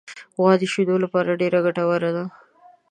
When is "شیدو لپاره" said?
0.73-1.39